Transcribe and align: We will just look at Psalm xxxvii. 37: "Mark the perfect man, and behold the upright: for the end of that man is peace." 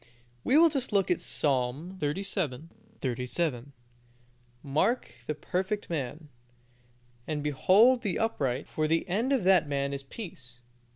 We 0.43 0.57
will 0.57 0.69
just 0.69 0.91
look 0.91 1.11
at 1.11 1.21
Psalm 1.21 1.99
xxxvii. 2.01 2.69
37: 3.01 3.71
"Mark 4.63 5.11
the 5.27 5.35
perfect 5.35 5.91
man, 5.91 6.29
and 7.27 7.43
behold 7.43 8.01
the 8.01 8.17
upright: 8.17 8.67
for 8.67 8.87
the 8.87 9.07
end 9.07 9.31
of 9.31 9.43
that 9.43 9.67
man 9.69 9.93
is 9.93 10.01
peace." 10.01 10.61